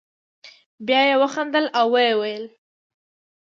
بیا 0.87 1.01
یې 1.09 1.15
وخندل 1.21 1.65
او 1.79 1.87
ویې 1.93 2.13
ویل. 2.19 2.45